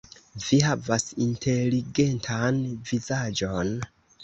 Vi 0.45 0.57
havas 0.67 1.05
inteligentan 1.25 2.59
vizaĝon. 2.91 3.73